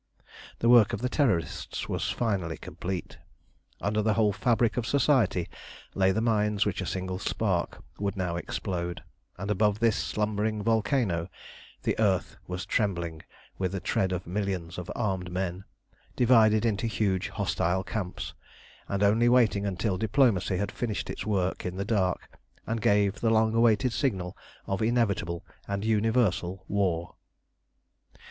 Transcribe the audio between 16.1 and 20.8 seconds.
divided into huge hostile camps, and only waiting until Diplomacy had